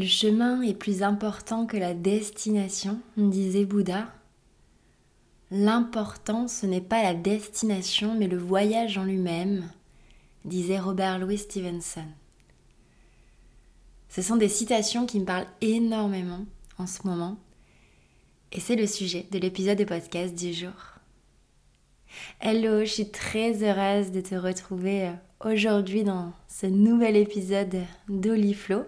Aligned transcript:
Le 0.00 0.06
chemin 0.06 0.62
est 0.62 0.72
plus 0.72 1.02
important 1.02 1.66
que 1.66 1.76
la 1.76 1.92
destination, 1.92 2.98
disait 3.18 3.66
Bouddha. 3.66 4.08
L'important, 5.50 6.48
ce 6.48 6.64
n'est 6.64 6.80
pas 6.80 7.02
la 7.02 7.12
destination, 7.12 8.14
mais 8.14 8.26
le 8.26 8.38
voyage 8.38 8.96
en 8.96 9.04
lui-même, 9.04 9.70
disait 10.46 10.78
Robert 10.78 11.18
Louis 11.18 11.36
Stevenson. 11.36 12.06
Ce 14.08 14.22
sont 14.22 14.36
des 14.36 14.48
citations 14.48 15.04
qui 15.04 15.20
me 15.20 15.26
parlent 15.26 15.48
énormément 15.60 16.46
en 16.78 16.86
ce 16.86 17.06
moment, 17.06 17.36
et 18.52 18.60
c'est 18.60 18.76
le 18.76 18.86
sujet 18.86 19.26
de 19.30 19.38
l'épisode 19.38 19.76
de 19.76 19.84
podcast 19.84 20.34
du 20.34 20.54
jour. 20.54 20.94
Hello, 22.40 22.80
je 22.86 22.90
suis 22.90 23.10
très 23.10 23.62
heureuse 23.62 24.12
de 24.12 24.22
te 24.22 24.34
retrouver 24.34 25.08
euh, 25.08 25.12
aujourd'hui 25.44 26.04
dans 26.04 26.32
ce 26.48 26.64
nouvel 26.64 27.16
épisode 27.16 27.82
d'Oliflow. 28.08 28.86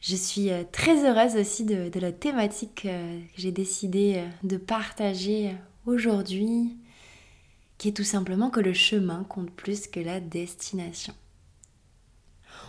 Je 0.00 0.16
suis 0.16 0.50
euh, 0.50 0.62
très 0.70 1.04
heureuse 1.04 1.36
aussi 1.36 1.64
de, 1.64 1.90
la 1.98 2.12
thématique 2.12 2.86
euh, 2.86 3.20
que 3.34 3.40
j'ai 3.40 3.52
décidé 3.52 4.24
de 4.42 4.56
partager 4.56 5.54
aujourd'hui, 5.86 6.76
qui 7.78 7.88
est 7.88 7.96
tout 7.96 8.04
simplement 8.04 8.50
que 8.50 8.60
le 8.60 8.72
chemin 8.72 9.24
compte 9.24 9.50
plus 9.50 9.86
que 9.86 10.00
la 10.00 10.20
destination. 10.20 11.14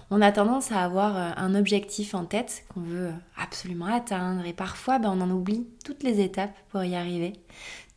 On 0.09 0.21
a 0.21 0.31
tendance 0.31 0.71
à 0.71 0.83
avoir 0.83 1.15
un 1.37 1.53
objectif 1.53 2.13
en 2.13 2.25
tête 2.25 2.63
qu'on 2.69 2.81
veut 2.81 3.11
absolument 3.35 3.87
atteindre 3.87 4.45
et 4.45 4.53
parfois 4.53 4.99
ben, 4.99 5.09
on 5.09 5.21
en 5.21 5.29
oublie 5.29 5.67
toutes 5.83 6.03
les 6.03 6.21
étapes 6.21 6.55
pour 6.69 6.83
y 6.83 6.95
arriver, 6.95 7.33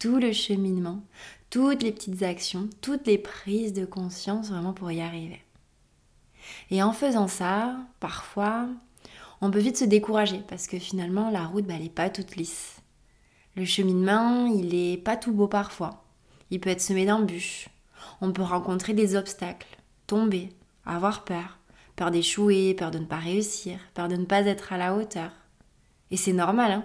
tout 0.01 0.19
le 0.19 0.33
cheminement, 0.33 1.05
toutes 1.51 1.83
les 1.83 1.93
petites 1.93 2.23
actions, 2.23 2.69
toutes 2.81 3.07
les 3.07 3.19
prises 3.19 3.73
de 3.73 3.85
conscience 3.85 4.51
vraiment 4.51 4.73
pour 4.73 4.91
y 4.91 5.01
arriver. 5.01 5.41
Et 6.71 6.83
en 6.83 6.93
faisant 6.93 7.29
ça, 7.29 7.77
parfois, 8.01 8.69
on 9.41 9.51
peut 9.51 9.59
vite 9.59 9.79
se 9.79 9.85
décourager 9.85 10.43
parce 10.49 10.67
que 10.67 10.79
finalement 10.79 11.31
la 11.31 11.45
route, 11.45 11.65
elle 11.69 11.83
n'est 11.83 11.89
pas 11.89 12.11
toute 12.11 12.37
lisse. 12.37 12.77
Le 13.57 13.65
cheminement, 13.65 14.47
il 14.47 14.75
est 14.75 14.97
pas 14.97 15.17
tout 15.17 15.33
beau 15.33 15.49
parfois. 15.49 16.05
Il 16.51 16.61
peut 16.61 16.71
être 16.71 16.81
semé 16.81 17.07
d'embûches. 17.07 17.69
On 18.21 18.33
peut 18.33 18.43
rencontrer 18.43 18.93
des 18.95 19.17
obstacles, 19.17 19.79
tomber, 20.07 20.51
avoir 20.85 21.25
peur, 21.25 21.59
peur 21.97 22.11
d'échouer, 22.11 22.75
peur 22.75 22.91
de 22.91 22.99
ne 22.99 23.05
pas 23.05 23.17
réussir, 23.17 23.79
peur 23.95 24.09
de 24.09 24.17
ne 24.17 24.25
pas 24.25 24.47
être 24.47 24.73
à 24.73 24.79
la 24.79 24.95
hauteur. 24.95 25.31
Et 26.11 26.17
c'est 26.17 26.33
normal, 26.33 26.73
hein 26.73 26.85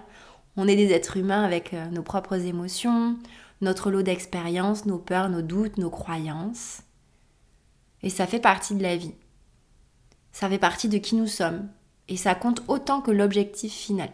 on 0.56 0.68
est 0.68 0.76
des 0.76 0.92
êtres 0.92 1.16
humains 1.16 1.44
avec 1.44 1.74
euh, 1.74 1.86
nos 1.90 2.02
propres 2.02 2.46
émotions, 2.46 3.16
notre 3.60 3.90
lot 3.90 4.02
d'expériences, 4.02 4.86
nos 4.86 4.98
peurs, 4.98 5.28
nos 5.28 5.42
doutes, 5.42 5.78
nos 5.78 5.90
croyances. 5.90 6.82
Et 8.02 8.10
ça 8.10 8.26
fait 8.26 8.40
partie 8.40 8.74
de 8.74 8.82
la 8.82 8.96
vie. 8.96 9.14
Ça 10.32 10.48
fait 10.48 10.58
partie 10.58 10.88
de 10.88 10.98
qui 10.98 11.14
nous 11.14 11.26
sommes. 11.26 11.68
Et 12.08 12.16
ça 12.16 12.34
compte 12.34 12.62
autant 12.68 13.00
que 13.00 13.10
l'objectif 13.10 13.72
final. 13.72 14.10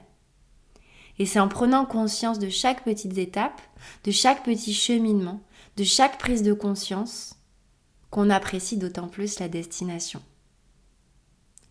Et 1.18 1.26
c'est 1.26 1.40
en 1.40 1.48
prenant 1.48 1.84
conscience 1.84 2.38
de 2.38 2.48
chaque 2.48 2.84
petite 2.84 3.18
étape, 3.18 3.60
de 4.04 4.10
chaque 4.10 4.44
petit 4.44 4.72
cheminement, 4.72 5.42
de 5.76 5.84
chaque 5.84 6.18
prise 6.18 6.42
de 6.42 6.52
conscience, 6.52 7.36
qu'on 8.10 8.30
apprécie 8.30 8.76
d'autant 8.76 9.08
plus 9.08 9.38
la 9.38 9.48
destination. 9.48 10.22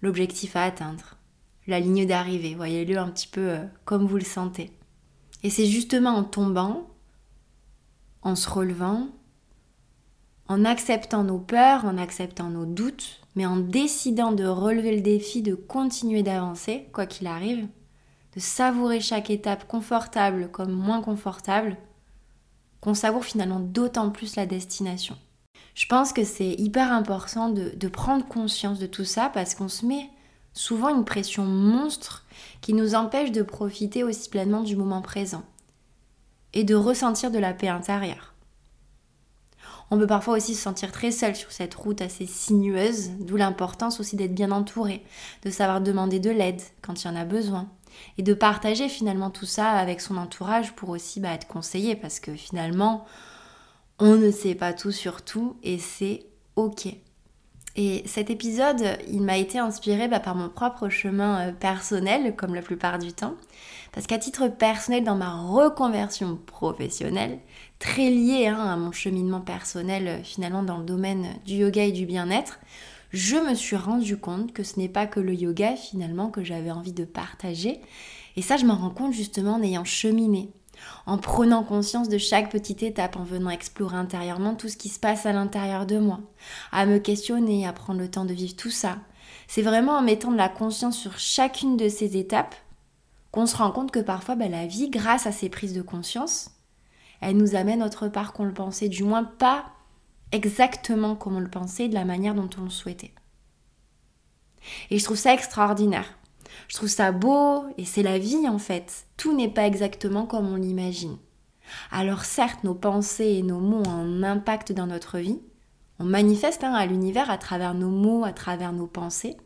L'objectif 0.01 0.55
à 0.55 0.63
atteindre, 0.63 1.17
la 1.67 1.79
ligne 1.79 2.07
d'arrivée, 2.07 2.55
voyez-le 2.55 2.97
un 2.97 3.09
petit 3.09 3.27
peu 3.27 3.49
euh, 3.49 3.65
comme 3.85 4.07
vous 4.07 4.17
le 4.17 4.25
sentez. 4.25 4.71
Et 5.43 5.49
c'est 5.49 5.67
justement 5.67 6.11
en 6.11 6.23
tombant, 6.23 6.89
en 8.23 8.35
se 8.35 8.49
relevant, 8.49 9.09
en 10.47 10.65
acceptant 10.65 11.23
nos 11.23 11.39
peurs, 11.39 11.85
en 11.85 11.97
acceptant 11.97 12.49
nos 12.49 12.65
doutes, 12.65 13.20
mais 13.35 13.45
en 13.45 13.57
décidant 13.57 14.31
de 14.31 14.45
relever 14.45 14.95
le 14.95 15.01
défi, 15.01 15.41
de 15.41 15.55
continuer 15.55 16.23
d'avancer, 16.23 16.87
quoi 16.93 17.05
qu'il 17.05 17.27
arrive, 17.27 17.67
de 18.35 18.39
savourer 18.39 18.99
chaque 18.99 19.29
étape 19.29 19.67
confortable 19.67 20.49
comme 20.51 20.71
moins 20.71 21.01
confortable, 21.01 21.77
qu'on 22.79 22.93
savoure 22.93 23.25
finalement 23.25 23.59
d'autant 23.59 24.09
plus 24.09 24.35
la 24.35 24.45
destination. 24.45 25.17
Je 25.75 25.85
pense 25.85 26.11
que 26.11 26.23
c'est 26.23 26.51
hyper 26.51 26.91
important 26.91 27.49
de, 27.49 27.87
prendre 27.87 28.27
conscience 28.27 28.79
de 28.79 28.87
tout 28.87 29.05
ça 29.05 29.29
parce 29.33 29.55
qu'on 29.55 29.69
se 29.69 29.85
met 29.85 30.09
souvent 30.53 30.89
une 30.89 31.05
pression 31.05 31.45
monstre 31.45 32.25
qui 32.59 32.73
nous 32.73 32.95
empêche 32.95 33.31
de 33.31 33.41
profiter 33.41 34.03
aussi 34.03 34.29
pleinement 34.29 34.63
du 34.63 34.75
moment 34.75 35.01
présent 35.01 35.43
et 36.53 36.65
de 36.65 36.75
ressentir 36.75 37.31
de 37.31 37.39
la 37.39 37.53
paix 37.53 37.69
intérieure. 37.69 38.30
On 39.93 39.97
peut 39.97 40.07
parfois 40.07 40.37
aussi 40.37 40.55
se 40.55 40.61
sentir 40.61 40.93
très 40.93 41.11
seul 41.11 41.35
sur 41.35 41.51
cette 41.51 41.75
route 41.75 42.01
assez 42.01 42.25
sinueuse, 42.25 43.09
d'où 43.19 43.35
l'importance 43.35 43.99
aussi 43.99 44.15
d'être 44.15 44.33
bien 44.33 44.51
entouré, 44.51 45.03
de 45.43 45.49
savoir 45.49 45.81
demander 45.81 46.19
de 46.19 46.29
l'aide 46.29 46.61
quand 46.81 47.03
il 47.03 47.07
y 47.07 47.09
en 47.09 47.15
a 47.17 47.25
besoin, 47.25 47.69
et 48.17 48.23
de 48.23 48.33
partager 48.33 48.87
finalement 48.87 49.29
tout 49.29 49.45
ça 49.45 49.71
avec 49.71 49.99
son 49.99 50.15
entourage 50.15 50.73
pour 50.73 50.89
aussi 50.89 51.19
bah, 51.19 51.33
être 51.33 51.47
conseillé, 51.47 51.97
parce 51.97 52.21
que 52.21 52.33
finalement, 52.33 53.05
on 53.99 54.15
ne 54.15 54.31
sait 54.31 54.55
pas 54.55 54.71
tout 54.71 54.93
sur 54.93 55.23
tout, 55.23 55.57
et 55.61 55.77
c'est 55.77 56.25
ok. 56.55 56.87
Et 57.77 58.03
cet 58.05 58.29
épisode, 58.29 58.97
il 59.07 59.21
m'a 59.21 59.37
été 59.37 59.57
inspiré 59.57 60.07
bah, 60.09 60.19
par 60.19 60.35
mon 60.35 60.49
propre 60.49 60.89
chemin 60.89 61.47
euh, 61.47 61.51
personnel, 61.53 62.35
comme 62.35 62.53
la 62.53 62.61
plupart 62.61 62.99
du 62.99 63.13
temps. 63.13 63.35
Parce 63.93 64.07
qu'à 64.07 64.17
titre 64.17 64.49
personnel, 64.49 65.03
dans 65.03 65.15
ma 65.15 65.33
reconversion 65.33 66.37
professionnelle, 66.45 67.39
très 67.79 68.09
liée 68.09 68.47
hein, 68.47 68.59
à 68.59 68.75
mon 68.75 68.91
cheminement 68.91 69.39
personnel 69.39 70.07
euh, 70.07 70.23
finalement 70.23 70.63
dans 70.63 70.79
le 70.79 70.85
domaine 70.85 71.27
du 71.45 71.55
yoga 71.55 71.85
et 71.85 71.93
du 71.93 72.05
bien-être, 72.05 72.59
je 73.11 73.37
me 73.37 73.55
suis 73.55 73.77
rendu 73.77 74.17
compte 74.17 74.53
que 74.53 74.63
ce 74.63 74.77
n'est 74.77 74.89
pas 74.89 75.07
que 75.07 75.19
le 75.19 75.33
yoga 75.33 75.75
finalement 75.75 76.29
que 76.29 76.43
j'avais 76.43 76.71
envie 76.71 76.93
de 76.93 77.05
partager. 77.05 77.79
Et 78.35 78.41
ça, 78.41 78.57
je 78.57 78.65
m'en 78.65 78.75
rends 78.75 78.89
compte 78.89 79.13
justement 79.13 79.55
en 79.55 79.63
ayant 79.63 79.83
cheminé 79.83 80.49
en 81.05 81.17
prenant 81.17 81.63
conscience 81.63 82.09
de 82.09 82.17
chaque 82.17 82.51
petite 82.51 82.83
étape, 82.83 83.17
en 83.17 83.23
venant 83.23 83.49
explorer 83.49 83.97
intérieurement 83.97 84.55
tout 84.55 84.69
ce 84.69 84.77
qui 84.77 84.89
se 84.89 84.99
passe 84.99 85.25
à 85.25 85.33
l'intérieur 85.33 85.85
de 85.85 85.97
moi, 85.97 86.19
à 86.71 86.85
me 86.85 86.99
questionner, 86.99 87.67
à 87.67 87.73
prendre 87.73 87.99
le 87.99 88.09
temps 88.09 88.25
de 88.25 88.33
vivre 88.33 88.55
tout 88.55 88.69
ça. 88.69 88.97
C'est 89.47 89.61
vraiment 89.61 89.97
en 89.97 90.01
mettant 90.01 90.31
de 90.31 90.37
la 90.37 90.49
conscience 90.49 90.97
sur 90.97 91.19
chacune 91.19 91.77
de 91.77 91.89
ces 91.89 92.17
étapes 92.17 92.55
qu'on 93.31 93.45
se 93.45 93.55
rend 93.55 93.71
compte 93.71 93.91
que 93.91 93.99
parfois 93.99 94.35
bah, 94.35 94.49
la 94.49 94.67
vie, 94.67 94.89
grâce 94.89 95.25
à 95.25 95.31
ces 95.31 95.49
prises 95.49 95.73
de 95.73 95.81
conscience, 95.81 96.51
elle 97.21 97.37
nous 97.37 97.55
amène 97.55 97.83
autre 97.83 98.07
part 98.07 98.33
qu'on 98.33 98.45
le 98.45 98.53
pensait, 98.53 98.89
du 98.89 99.03
moins 99.03 99.23
pas 99.23 99.65
exactement 100.31 101.15
comme 101.15 101.35
on 101.35 101.41
le 101.41 101.49
pensait, 101.49 101.87
de 101.87 101.93
la 101.93 102.05
manière 102.05 102.35
dont 102.35 102.49
on 102.59 102.63
le 102.63 102.69
souhaitait. 102.69 103.13
Et 104.89 104.99
je 104.99 105.03
trouve 105.03 105.17
ça 105.17 105.33
extraordinaire. 105.33 106.17
Je 106.67 106.75
trouve 106.75 106.89
ça 106.89 107.11
beau 107.11 107.65
et 107.77 107.85
c'est 107.85 108.03
la 108.03 108.17
vie 108.17 108.47
en 108.47 108.57
fait. 108.57 109.05
Tout 109.17 109.35
n'est 109.35 109.49
pas 109.49 109.67
exactement 109.67 110.25
comme 110.25 110.51
on 110.51 110.55
l'imagine. 110.55 111.17
Alors 111.91 112.25
certes, 112.25 112.63
nos 112.63 112.75
pensées 112.75 113.37
et 113.37 113.43
nos 113.43 113.59
mots 113.59 113.83
ont 113.85 113.91
un 113.91 114.23
impact 114.23 114.71
dans 114.71 114.87
notre 114.87 115.19
vie. 115.19 115.39
On 115.99 116.05
manifeste 116.05 116.63
hein, 116.63 116.73
à 116.73 116.85
l'univers 116.85 117.29
à 117.29 117.37
travers 117.37 117.73
nos 117.73 117.89
mots, 117.89 118.25
à 118.25 118.33
travers 118.33 118.73
nos 118.73 118.87
pensées. 118.87 119.37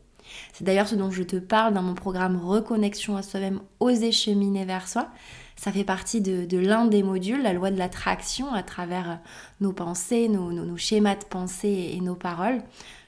C'est 0.52 0.64
d'ailleurs 0.64 0.88
ce 0.88 0.94
dont 0.94 1.10
je 1.10 1.22
te 1.22 1.36
parle 1.36 1.74
dans 1.74 1.82
mon 1.82 1.94
programme 1.94 2.36
Reconnexion 2.42 3.16
à 3.16 3.22
soi-même, 3.22 3.60
oser 3.80 4.12
cheminer 4.12 4.64
vers 4.64 4.88
soi. 4.88 5.08
Ça 5.56 5.72
fait 5.72 5.84
partie 5.84 6.20
de, 6.20 6.58
l'un 6.58 6.86
des 6.86 7.02
modules, 7.02 7.42
la 7.42 7.52
loi 7.52 7.70
de 7.70 7.78
l'attraction, 7.78 8.52
à 8.52 8.62
travers 8.62 9.20
nos 9.60 9.72
pensées, 9.72 10.28
nos, 10.28 10.76
schémas 10.76 11.16
de 11.16 11.24
pensée 11.24 11.92
et 11.94 12.00
nos 12.00 12.14
paroles. 12.14 12.62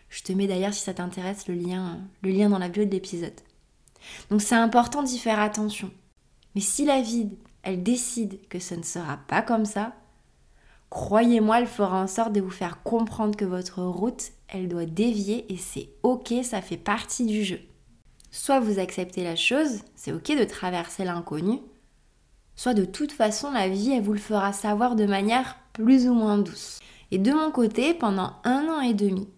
Je 0.08 0.22
te 0.22 0.32
mets 0.32 0.46
d'ailleurs, 0.46 0.72
si 0.72 0.82
ça 0.82 0.94
t'intéresse, 0.94 1.48
le 1.48 1.54
lien, 1.54 1.98
le 2.22 2.30
lien 2.30 2.48
dans 2.48 2.58
la 2.58 2.68
bio 2.68 2.84
de 2.84 2.90
l'épisode. 2.90 3.34
Donc 4.30 4.42
c'est 4.42 4.54
important 4.54 5.02
d'y 5.02 5.18
faire 5.18 5.40
attention. 5.40 5.90
Mais 6.54 6.60
si 6.60 6.84
la 6.84 7.00
vie, 7.00 7.28
elle 7.62 7.82
décide 7.82 8.40
que 8.48 8.58
ce 8.58 8.74
ne 8.74 8.82
sera 8.82 9.18
pas 9.28 9.42
comme 9.42 9.64
ça, 9.64 9.92
croyez-moi, 10.90 11.60
elle 11.60 11.66
fera 11.66 12.02
en 12.02 12.06
sorte 12.06 12.32
de 12.32 12.40
vous 12.40 12.50
faire 12.50 12.82
comprendre 12.82 13.36
que 13.36 13.44
votre 13.44 13.82
route, 13.82 14.32
elle 14.48 14.68
doit 14.68 14.86
dévier 14.86 15.52
et 15.52 15.56
c'est 15.56 15.90
ok, 16.02 16.34
ça 16.42 16.62
fait 16.62 16.76
partie 16.76 17.26
du 17.26 17.44
jeu. 17.44 17.60
Soit 18.30 18.60
vous 18.60 18.78
acceptez 18.78 19.24
la 19.24 19.36
chose, 19.36 19.82
c'est 19.94 20.12
ok 20.12 20.38
de 20.38 20.44
traverser 20.44 21.04
l'inconnu, 21.04 21.60
soit 22.56 22.74
de 22.74 22.84
toute 22.84 23.12
façon 23.12 23.50
la 23.50 23.68
vie, 23.68 23.92
elle 23.92 24.02
vous 24.02 24.12
le 24.12 24.18
fera 24.18 24.52
savoir 24.52 24.96
de 24.96 25.06
manière 25.06 25.56
plus 25.72 26.08
ou 26.08 26.14
moins 26.14 26.38
douce. 26.38 26.80
Et 27.10 27.18
de 27.18 27.32
mon 27.32 27.50
côté, 27.50 27.94
pendant 27.94 28.32
un 28.44 28.68
an 28.68 28.80
et 28.80 28.94
demi, 28.94 29.28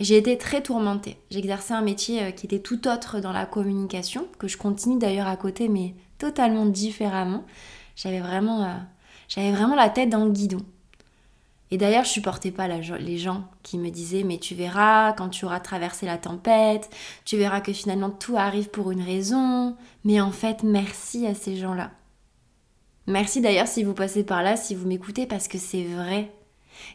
j'ai 0.00 0.16
été 0.16 0.38
très 0.38 0.62
tourmentée. 0.62 1.18
J'exerçais 1.30 1.74
un 1.74 1.82
métier 1.82 2.22
euh, 2.22 2.30
qui 2.30 2.46
était 2.46 2.58
tout 2.58 2.88
autre 2.88 3.20
dans 3.20 3.32
la 3.32 3.46
communication, 3.46 4.26
que 4.38 4.48
je 4.48 4.56
continue 4.56 4.98
d'ailleurs 4.98 5.28
à 5.28 5.36
côté, 5.36 5.68
mais 5.68 5.94
totalement 6.18 6.66
différemment. 6.66 7.44
J'avais 7.94 8.20
vraiment, 8.20 8.64
euh, 8.64 9.50
vraiment 9.52 9.74
la 9.74 9.90
tête 9.90 10.08
dans 10.08 10.24
le 10.24 10.32
guidon. 10.32 10.60
Et 11.70 11.78
d'ailleurs, 11.78 12.04
je 12.04 12.10
supportais 12.10 12.50
pas 12.50 12.68
les 12.68 13.16
gens 13.16 13.44
qui 13.62 13.78
me 13.78 13.88
disaient 13.88 14.24
mais 14.24 14.36
tu 14.36 14.54
verras 14.54 15.14
quand 15.14 15.30
tu 15.30 15.46
auras 15.46 15.60
traversé 15.60 16.04
la 16.04 16.18
tempête, 16.18 16.90
tu 17.24 17.38
verras 17.38 17.62
que 17.62 17.72
finalement 17.72 18.10
tout 18.10 18.36
arrive 18.36 18.68
pour 18.68 18.90
une 18.90 19.00
raison. 19.00 19.74
Mais 20.04 20.20
en 20.20 20.32
fait, 20.32 20.64
merci 20.64 21.26
à 21.26 21.34
ces 21.34 21.56
gens-là. 21.56 21.90
Merci 23.06 23.40
d'ailleurs 23.40 23.68
si 23.68 23.84
vous 23.84 23.94
passez 23.94 24.22
par 24.22 24.42
là, 24.42 24.56
si 24.56 24.74
vous 24.74 24.86
m'écoutez, 24.86 25.26
parce 25.26 25.48
que 25.48 25.56
c'est 25.56 25.84
vrai. 25.84 26.30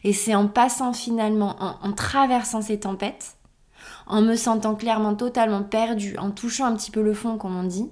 Et 0.04 0.12
c'est 0.12 0.34
en 0.34 0.48
passant 0.48 0.92
finalement, 0.92 1.56
en, 1.60 1.92
traversant 1.92 2.62
ces 2.62 2.80
tempêtes, 2.80 3.36
en 4.06 4.22
me 4.22 4.36
sentant 4.36 4.74
clairement 4.74 5.14
totalement 5.14 5.62
perdue, 5.62 6.16
en 6.18 6.30
touchant 6.30 6.66
un 6.66 6.76
petit 6.76 6.90
peu 6.90 7.02
le 7.02 7.14
fond, 7.14 7.36
comme 7.38 7.56
on 7.56 7.64
dit, 7.64 7.90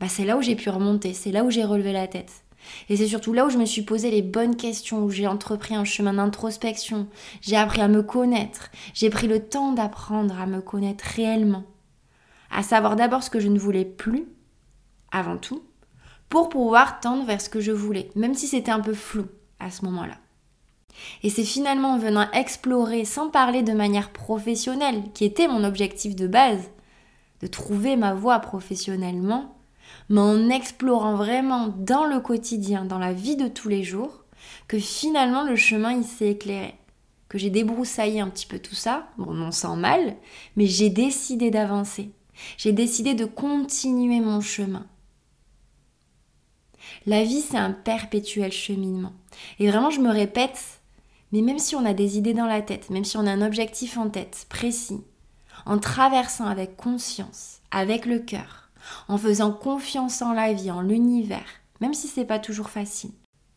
bah 0.00 0.08
c'est 0.08 0.24
là 0.24 0.36
où 0.36 0.42
j'ai 0.42 0.56
pu 0.56 0.70
remonter, 0.70 1.12
c'est 1.12 1.32
là 1.32 1.44
où 1.44 1.50
j'ai 1.50 1.64
relevé 1.64 1.92
la 1.92 2.08
tête. 2.08 2.44
Et 2.88 2.96
c'est 2.96 3.06
surtout 3.06 3.32
là 3.32 3.46
où 3.46 3.50
je 3.50 3.58
me 3.58 3.66
suis 3.66 3.82
posé 3.82 4.10
les 4.10 4.22
bonnes 4.22 4.56
questions, 4.56 5.02
où 5.04 5.10
j'ai 5.10 5.26
entrepris 5.26 5.74
un 5.74 5.84
chemin 5.84 6.14
d'introspection, 6.14 7.08
j'ai 7.40 7.56
appris 7.56 7.80
à 7.80 7.88
me 7.88 8.02
connaître, 8.02 8.70
j'ai 8.94 9.10
pris 9.10 9.26
le 9.26 9.46
temps 9.46 9.72
d'apprendre 9.72 10.40
à 10.40 10.46
me 10.46 10.60
connaître 10.60 11.04
réellement, 11.04 11.64
à 12.50 12.62
savoir 12.62 12.96
d'abord 12.96 13.22
ce 13.22 13.30
que 13.30 13.40
je 13.40 13.48
ne 13.48 13.58
voulais 13.58 13.84
plus, 13.84 14.26
avant 15.12 15.36
tout, 15.36 15.62
pour 16.28 16.48
pouvoir 16.48 17.00
tendre 17.00 17.24
vers 17.24 17.40
ce 17.40 17.48
que 17.48 17.60
je 17.60 17.72
voulais, 17.72 18.10
même 18.16 18.34
si 18.34 18.46
c'était 18.46 18.72
un 18.72 18.80
peu 18.80 18.94
flou 18.94 19.26
à 19.60 19.70
ce 19.70 19.84
moment-là. 19.84 20.16
Et 21.22 21.30
c'est 21.30 21.44
finalement 21.44 21.94
en 21.94 21.98
venant 21.98 22.30
explorer, 22.32 23.04
sans 23.04 23.30
parler 23.30 23.62
de 23.62 23.72
manière 23.72 24.10
professionnelle, 24.10 25.02
qui 25.14 25.24
était 25.24 25.48
mon 25.48 25.64
objectif 25.64 26.14
de 26.14 26.26
base, 26.26 26.70
de 27.40 27.46
trouver 27.46 27.96
ma 27.96 28.14
voie 28.14 28.38
professionnellement, 28.40 29.56
mais 30.08 30.20
en 30.20 30.48
explorant 30.50 31.16
vraiment 31.16 31.74
dans 31.76 32.04
le 32.04 32.20
quotidien, 32.20 32.84
dans 32.84 32.98
la 32.98 33.12
vie 33.12 33.36
de 33.36 33.48
tous 33.48 33.68
les 33.68 33.82
jours, 33.82 34.24
que 34.68 34.78
finalement 34.78 35.44
le 35.44 35.56
chemin 35.56 35.92
il 35.92 36.04
s'est 36.04 36.30
éclairé. 36.30 36.74
Que 37.28 37.38
j'ai 37.38 37.50
débroussaillé 37.50 38.20
un 38.20 38.28
petit 38.28 38.46
peu 38.46 38.58
tout 38.58 38.74
ça, 38.74 39.08
bon 39.18 39.32
non 39.32 39.50
sans 39.50 39.76
mal, 39.76 40.16
mais 40.56 40.66
j'ai 40.66 40.90
décidé 40.90 41.50
d'avancer. 41.50 42.10
J'ai 42.56 42.72
décidé 42.72 43.14
de 43.14 43.24
continuer 43.24 44.20
mon 44.20 44.40
chemin. 44.40 44.86
La 47.06 47.22
vie, 47.24 47.40
c'est 47.40 47.58
un 47.58 47.72
perpétuel 47.72 48.52
cheminement. 48.52 49.12
Et 49.58 49.68
vraiment, 49.68 49.90
je 49.90 50.00
me 50.00 50.10
répète, 50.10 50.80
mais 51.32 51.42
même 51.42 51.58
si 51.58 51.74
on 51.74 51.84
a 51.84 51.94
des 51.94 52.18
idées 52.18 52.34
dans 52.34 52.46
la 52.46 52.62
tête, 52.62 52.90
même 52.90 53.04
si 53.04 53.16
on 53.16 53.26
a 53.26 53.32
un 53.32 53.42
objectif 53.42 53.98
en 53.98 54.08
tête 54.08 54.46
précis, 54.48 55.02
en 55.66 55.78
traversant 55.78 56.46
avec 56.46 56.76
conscience, 56.76 57.60
avec 57.70 58.06
le 58.06 58.18
cœur, 58.18 58.70
en 59.08 59.18
faisant 59.18 59.52
confiance 59.52 60.22
en 60.22 60.32
la 60.32 60.52
vie, 60.52 60.70
en 60.70 60.80
l'univers, 60.80 61.46
même 61.80 61.94
si 61.94 62.06
c'est 62.06 62.24
pas 62.24 62.38
toujours 62.38 62.70
facile. 62.70 63.12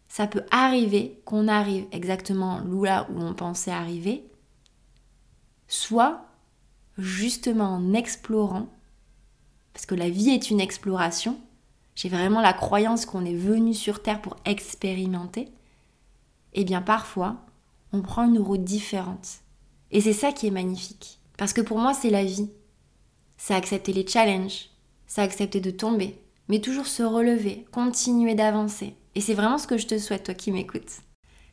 Ça 0.09 0.27
peut 0.27 0.43
arriver 0.51 1.21
qu'on 1.25 1.47
arrive 1.47 1.85
exactement 1.91 2.61
là 2.61 3.07
où 3.11 3.21
on 3.21 3.33
pensait 3.33 3.71
arriver, 3.71 4.23
soit 5.67 6.25
justement 6.97 7.75
en 7.75 7.93
explorant, 7.93 8.67
parce 9.73 9.85
que 9.85 9.95
la 9.95 10.09
vie 10.09 10.31
est 10.31 10.49
une 10.49 10.61
exploration. 10.61 11.37
J'ai 11.93 12.09
vraiment 12.09 12.41
la 12.41 12.53
croyance 12.53 13.05
qu'on 13.05 13.25
est 13.25 13.35
venu 13.35 13.73
sur 13.73 14.01
Terre 14.01 14.21
pour 14.21 14.37
expérimenter. 14.45 15.51
Et 16.53 16.61
eh 16.61 16.63
bien 16.63 16.81
parfois, 16.81 17.45
on 17.93 18.01
prend 18.01 18.25
une 18.25 18.39
route 18.39 18.63
différente. 18.63 19.27
Et 19.91 20.01
c'est 20.01 20.13
ça 20.13 20.31
qui 20.31 20.47
est 20.47 20.51
magnifique. 20.51 21.19
Parce 21.37 21.53
que 21.53 21.61
pour 21.61 21.79
moi, 21.79 21.93
c'est 21.93 22.09
la 22.09 22.23
vie. 22.23 22.49
C'est 23.37 23.53
accepter 23.53 23.93
les 23.93 24.07
challenges, 24.07 24.69
c'est 25.05 25.21
accepter 25.21 25.61
de 25.61 25.69
tomber, 25.69 26.19
mais 26.47 26.59
toujours 26.59 26.87
se 26.87 27.03
relever, 27.03 27.65
continuer 27.71 28.33
d'avancer. 28.33 28.95
Et 29.13 29.21
c'est 29.21 29.35
vraiment 29.35 29.59
ce 29.59 29.67
que 29.67 29.77
je 29.77 29.87
te 29.87 29.97
souhaite, 29.99 30.23
toi 30.23 30.33
qui 30.33 30.51
m'écoutes. 30.51 31.01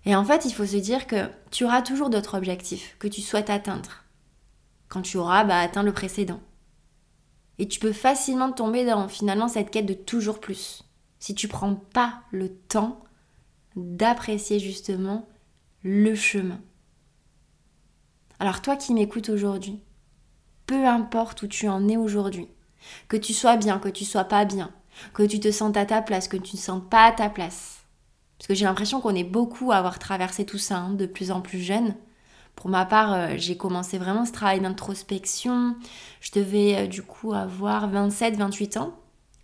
Et 0.06 0.16
en 0.16 0.24
fait, 0.24 0.44
il 0.44 0.52
faut 0.52 0.66
se 0.66 0.76
dire 0.76 1.06
que 1.06 1.28
tu 1.50 1.64
auras 1.64 1.82
toujours 1.82 2.10
d'autres 2.10 2.36
objectifs 2.36 2.96
que 2.98 3.08
tu 3.08 3.20
souhaites 3.20 3.50
atteindre. 3.50 4.04
Quand 4.88 5.02
tu 5.02 5.16
auras 5.16 5.44
bah, 5.44 5.60
atteint 5.60 5.82
le 5.82 5.92
précédent. 5.92 6.40
Et 7.58 7.68
tu 7.68 7.80
peux 7.80 7.92
facilement 7.92 8.52
tomber 8.52 8.84
dans 8.84 9.08
finalement 9.08 9.48
cette 9.48 9.70
quête 9.70 9.86
de 9.86 9.94
toujours 9.94 10.40
plus. 10.40 10.82
Si 11.20 11.34
tu 11.34 11.48
prends 11.48 11.74
pas 11.74 12.20
le 12.32 12.50
temps 12.50 13.02
d'apprécier 13.76 14.58
justement 14.58 15.26
le 15.84 16.14
chemin. 16.14 16.60
Alors 18.40 18.62
toi 18.62 18.74
qui 18.74 18.94
m'écoutes 18.94 19.28
aujourd'hui, 19.28 19.80
peu 20.66 20.86
importe 20.86 21.42
où 21.42 21.46
tu 21.46 21.68
en 21.68 21.86
es 21.88 21.98
aujourd'hui, 21.98 22.48
que 23.08 23.18
tu 23.18 23.34
sois 23.34 23.56
bien, 23.56 23.78
que 23.78 23.90
tu 23.90 24.06
sois 24.06 24.24
pas 24.24 24.46
bien, 24.46 24.72
que 25.12 25.22
tu 25.22 25.40
te 25.40 25.52
sentes 25.52 25.76
à 25.76 25.84
ta 25.84 26.00
place, 26.00 26.26
que 26.26 26.38
tu 26.38 26.56
ne 26.56 26.60
sentes 26.60 26.88
pas 26.88 27.04
à 27.04 27.12
ta 27.12 27.28
place. 27.28 27.84
Parce 28.38 28.48
que 28.48 28.54
j'ai 28.54 28.64
l'impression 28.64 29.02
qu'on 29.02 29.14
est 29.14 29.24
beaucoup 29.24 29.72
à 29.72 29.76
avoir 29.76 29.98
traversé 29.98 30.46
tout 30.46 30.58
ça, 30.58 30.78
hein, 30.78 30.94
de 30.94 31.04
plus 31.04 31.30
en 31.30 31.42
plus 31.42 31.60
jeune. 31.60 31.94
Pour 32.56 32.70
ma 32.70 32.86
part, 32.86 33.12
euh, 33.12 33.34
j'ai 33.36 33.58
commencé 33.58 33.98
vraiment 33.98 34.24
ce 34.24 34.32
travail 34.32 34.60
d'introspection. 34.60 35.76
Je 36.20 36.30
devais 36.32 36.76
euh, 36.76 36.86
du 36.86 37.02
coup 37.02 37.34
avoir 37.34 37.92
27-28 37.92 38.78
ans. 38.78 38.94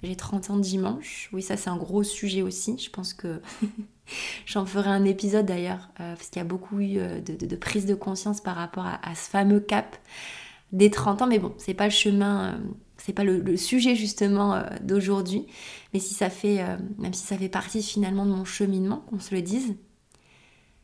J'ai 0.03 0.17
30 0.17 0.51
ans 0.51 0.57
dimanche. 0.57 1.29
Oui, 1.33 1.43
ça 1.43 1.57
c'est 1.57 1.71
un 1.71 1.77
gros 1.77 2.03
sujet 2.03 2.43
aussi. 2.43 2.79
Je 2.79 2.91
pense 2.91 3.13
que 3.13 3.43
j'en 4.47 4.65
ferai 4.65 4.91
un 4.91 5.05
épisode 5.05 5.47
d'ailleurs, 5.47 5.91
euh, 6.01 6.15
parce 6.15 6.29
qu'il 6.29 6.41
y 6.41 6.45
a 6.45 6.49
beaucoup 6.49 6.81
eu 6.81 6.95
de, 6.95 7.57
prise 7.57 7.87
de 7.87 7.95
conscience 7.95 8.41
par 8.41 8.57
rapport 8.57 8.87
à, 8.87 9.15
ce 9.15 9.29
fameux 9.29 9.61
cap 9.61 9.97
des 10.73 10.91
30 10.91 11.23
ans. 11.23 11.27
Mais 11.27 11.39
bon, 11.39 11.55
c'est 11.59 11.75
pas 11.75 11.85
le 11.85 11.91
chemin 11.91 12.59
c'est 13.01 13.13
pas 13.13 13.25
le, 13.25 13.57
sujet 13.57 13.95
justement 13.95 14.55
euh, 14.55 14.63
d'aujourd'hui, 14.83 15.47
mais 15.93 16.01
si 16.01 16.15
ça 16.15 16.31
fait, 16.31 16.61
euh, 16.61 16.77
même 16.99 17.15
si 17.15 17.27
ça 17.27 17.37
fait 17.37 17.49
partie 17.49 17.83
finalement 17.83 18.27
de 18.27 18.31
mon 18.31 18.45
cheminement, 18.45 19.05
qu'on 19.09 19.19
se 19.19 19.35
le 19.35 19.43
dise. 19.43 19.75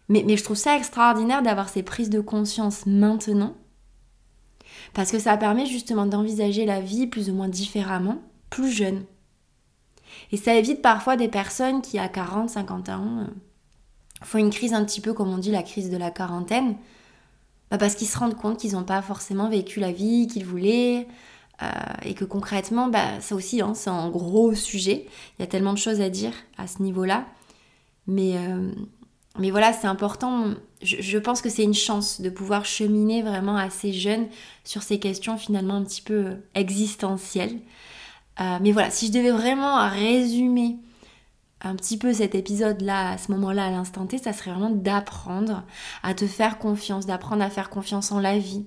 Mais 0.08 0.36
je 0.36 0.44
trouve 0.44 0.56
ça 0.56 0.76
extraordinaire 0.76 1.42
d'avoir 1.42 1.68
ces 1.68 1.82
prises 1.82 2.10
de 2.10 2.20
conscience 2.20 2.86
maintenant, 2.86 3.54
parce 4.94 5.10
que 5.10 5.18
ça 5.18 5.36
permet 5.36 5.66
justement 5.66 6.06
d'envisager 6.06 6.64
la 6.64 6.80
vie 6.80 7.06
plus 7.08 7.28
ou 7.28 7.34
moins 7.34 7.48
différemment, 7.48 8.22
plus 8.50 8.70
jeune. 8.70 9.04
Et 10.32 10.36
ça 10.36 10.54
évite 10.54 10.82
parfois 10.82 11.16
des 11.16 11.28
personnes 11.28 11.82
qui, 11.82 11.98
à 11.98 12.08
40, 12.08 12.50
50 12.50 12.88
ans, 12.88 13.18
euh, 13.20 13.26
font 14.22 14.38
une 14.38 14.50
crise 14.50 14.74
un 14.74 14.84
petit 14.84 15.00
peu 15.00 15.12
comme 15.12 15.32
on 15.32 15.38
dit 15.38 15.50
la 15.50 15.62
crise 15.62 15.90
de 15.90 15.96
la 15.96 16.10
quarantaine, 16.10 16.76
bah, 17.70 17.78
parce 17.78 17.94
qu'ils 17.94 18.08
se 18.08 18.18
rendent 18.18 18.36
compte 18.36 18.58
qu'ils 18.58 18.72
n'ont 18.72 18.84
pas 18.84 19.02
forcément 19.02 19.48
vécu 19.48 19.80
la 19.80 19.92
vie 19.92 20.26
qu'ils 20.26 20.44
voulaient, 20.44 21.06
euh, 21.62 21.66
et 22.04 22.14
que 22.14 22.24
concrètement, 22.24 22.88
bah, 22.88 23.20
ça 23.20 23.34
aussi, 23.34 23.60
hein, 23.60 23.72
c'est 23.74 23.90
un 23.90 24.10
gros 24.10 24.54
sujet. 24.54 25.06
Il 25.38 25.42
y 25.42 25.44
a 25.44 25.46
tellement 25.46 25.72
de 25.72 25.78
choses 25.78 26.00
à 26.00 26.10
dire 26.10 26.32
à 26.58 26.66
ce 26.66 26.82
niveau-là. 26.82 27.26
Mais, 28.06 28.36
euh, 28.36 28.70
mais 29.38 29.50
voilà, 29.50 29.72
c'est 29.72 29.86
important. 29.86 30.54
Je, 30.82 31.18
pense 31.18 31.40
que 31.40 31.48
c'est 31.48 31.64
une 31.64 31.74
chance 31.74 32.20
de 32.20 32.28
pouvoir 32.28 32.66
cheminer 32.66 33.22
vraiment 33.22 33.56
assez 33.56 33.92
jeune 33.92 34.28
sur 34.64 34.82
ces 34.82 34.98
questions 34.98 35.38
finalement 35.38 35.74
un 35.74 35.84
petit 35.84 36.02
peu 36.02 36.36
existentielles. 36.54 37.58
Euh, 38.40 38.58
mais 38.60 38.72
voilà, 38.72 38.90
si 38.90 39.06
je 39.08 39.12
devais 39.12 39.30
vraiment 39.30 39.88
résumer 39.88 40.78
un 41.62 41.74
petit 41.74 41.98
peu 41.98 42.12
cet 42.12 42.34
épisode-là, 42.34 43.12
à 43.12 43.18
ce 43.18 43.32
moment-là, 43.32 43.66
à 43.66 43.70
l'instant 43.70 44.06
T, 44.06 44.18
ça 44.18 44.32
serait 44.32 44.50
vraiment 44.50 44.70
d'apprendre 44.70 45.64
à 46.02 46.14
te 46.14 46.26
faire 46.26 46.58
confiance, 46.58 47.06
d'apprendre 47.06 47.42
à 47.42 47.50
faire 47.50 47.70
confiance 47.70 48.12
en 48.12 48.20
la 48.20 48.38
vie, 48.38 48.66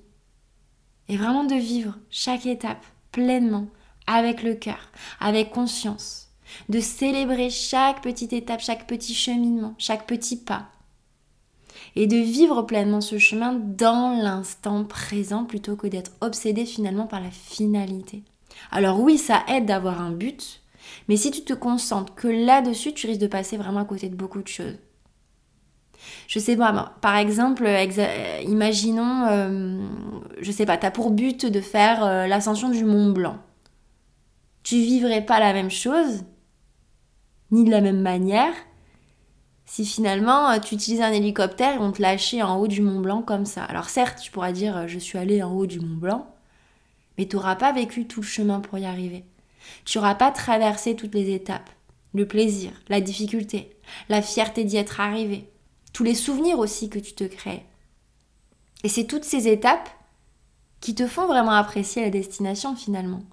et 1.07 1.17
vraiment 1.17 1.43
de 1.43 1.55
vivre 1.55 1.97
chaque 2.09 2.45
étape 2.45 2.83
pleinement, 3.11 3.67
avec 4.07 4.41
le 4.41 4.55
cœur, 4.55 4.89
avec 5.19 5.51
conscience, 5.51 6.29
de 6.67 6.79
célébrer 6.79 7.51
chaque 7.51 8.01
petite 8.01 8.33
étape, 8.33 8.59
chaque 8.59 8.87
petit 8.87 9.13
cheminement, 9.13 9.75
chaque 9.77 10.07
petit 10.07 10.37
pas, 10.37 10.67
et 11.95 12.07
de 12.07 12.17
vivre 12.17 12.63
pleinement 12.63 13.01
ce 13.01 13.19
chemin 13.19 13.53
dans 13.53 14.19
l'instant 14.19 14.83
présent 14.83 15.45
plutôt 15.45 15.75
que 15.75 15.87
d'être 15.87 16.11
obsédé 16.21 16.65
finalement 16.65 17.07
par 17.07 17.21
la 17.21 17.31
finalité. 17.31 18.23
Alors 18.71 18.99
oui, 18.99 19.17
ça 19.17 19.43
aide 19.47 19.65
d'avoir 19.65 20.01
un 20.01 20.11
but, 20.11 20.61
mais 21.07 21.17
si 21.17 21.31
tu 21.31 21.41
te 21.41 21.53
concentres 21.53 22.15
que 22.15 22.27
là-dessus, 22.27 22.93
tu 22.93 23.07
risques 23.07 23.21
de 23.21 23.27
passer 23.27 23.57
vraiment 23.57 23.81
à 23.81 23.85
côté 23.85 24.09
de 24.09 24.15
beaucoup 24.15 24.41
de 24.41 24.47
choses. 24.47 24.77
Je 26.27 26.39
sais 26.39 26.55
pas, 26.55 26.93
par 27.01 27.17
exemple, 27.17 27.67
imaginons, 28.43 29.25
euh, 29.27 29.81
je 30.39 30.51
sais 30.51 30.65
pas, 30.65 30.77
tu 30.77 30.85
as 30.85 30.91
pour 30.91 31.11
but 31.11 31.45
de 31.45 31.61
faire 31.61 32.03
euh, 32.03 32.27
l'ascension 32.27 32.69
du 32.69 32.85
Mont 32.85 33.11
Blanc. 33.11 33.37
Tu 34.63 34.75
vivrais 34.75 35.25
pas 35.25 35.39
la 35.39 35.53
même 35.53 35.71
chose, 35.71 36.23
ni 37.51 37.63
de 37.63 37.71
la 37.71 37.81
même 37.81 38.01
manière, 38.01 38.53
si 39.65 39.85
finalement 39.85 40.51
euh, 40.51 40.59
tu 40.59 40.75
utilises 40.75 41.01
un 41.01 41.11
hélicoptère 41.11 41.75
et 41.75 41.79
on 41.79 41.91
te 41.91 42.01
lâchait 42.01 42.41
en 42.41 42.57
haut 42.57 42.67
du 42.67 42.81
Mont 42.81 43.01
Blanc 43.01 43.21
comme 43.21 43.45
ça. 43.45 43.63
Alors 43.63 43.89
certes, 43.89 44.19
tu 44.21 44.31
pourras 44.31 44.51
dire 44.51 44.87
je 44.87 44.99
suis 44.99 45.17
allé 45.17 45.43
en 45.43 45.51
haut 45.51 45.65
du 45.65 45.79
Mont 45.79 45.97
Blanc, 45.97 46.27
mais 47.19 47.27
tu 47.27 47.35
n'auras 47.35 47.57
pas 47.57 47.73
vécu 47.73 48.07
tout 48.07 48.21
le 48.21 48.25
chemin 48.25 48.61
pour 48.61 48.79
y 48.79 48.85
arriver. 48.85 49.25
Tu 49.83 49.97
n'auras 49.97 50.15
pas 50.15 50.31
traversé 50.31 50.95
toutes 50.95 51.13
les 51.13 51.35
étapes, 51.35 51.69
le 52.13 52.25
plaisir, 52.25 52.71
la 52.87 53.01
difficulté, 53.01 53.75
la 54.07 54.21
fierté 54.21 54.63
d'y 54.63 54.77
être 54.77 55.01
arrivé 55.01 55.49
tous 55.91 56.05
les 56.05 56.15
souvenirs 56.15 56.59
aussi 56.59 56.89
que 56.89 56.97
tu 56.97 57.11
te 57.11 57.25
crées. 57.25 57.65
Et 58.85 58.87
c'est 58.87 59.03
toutes 59.03 59.25
ces 59.25 59.49
étapes 59.49 59.89
qui 60.79 60.95
te 60.95 61.07
font 61.07 61.27
vraiment 61.27 61.51
apprécier 61.51 62.03
la 62.03 62.09
destination 62.09 62.73
finalement. 62.73 63.23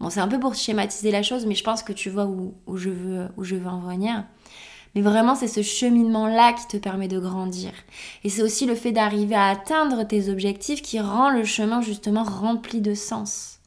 Bon, 0.00 0.08
c'est 0.08 0.20
un 0.20 0.28
peu 0.28 0.40
pour 0.40 0.54
schématiser 0.54 1.10
la 1.10 1.22
chose, 1.22 1.44
mais 1.44 1.54
je 1.54 1.62
pense 1.62 1.82
que 1.82 1.92
tu 1.92 2.08
vois 2.08 2.24
où, 2.24 2.54
je, 2.74 2.88
veux, 2.88 3.28
où 3.36 3.44
je 3.44 3.56
veux 3.56 3.68
en 3.68 3.80
venir. 3.80 4.24
Mais 4.94 5.00
vraiment, 5.00 5.34
c'est 5.34 5.48
ce 5.48 5.62
cheminement-là 5.62 6.52
qui 6.52 6.66
te 6.68 6.76
permet 6.76 7.08
de 7.08 7.18
grandir. 7.18 7.72
Et 8.22 8.28
c'est 8.28 8.42
aussi 8.42 8.66
le 8.66 8.74
fait 8.74 8.92
d'arriver 8.92 9.34
à 9.34 9.48
atteindre 9.48 10.04
tes 10.04 10.28
objectifs 10.28 10.82
qui 10.82 11.00
rend 11.00 11.30
le 11.30 11.44
chemin 11.44 11.80
justement 11.80 12.22
rempli 12.22 12.80
de 12.80 12.94
sens. 12.94 13.58